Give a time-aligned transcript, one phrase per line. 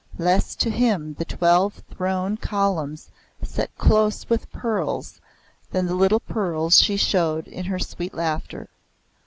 [0.17, 3.11] Less to him the twelve throne columns
[3.43, 5.21] set close with pearls
[5.71, 8.67] than the little pearls she showed in her sweet laughter.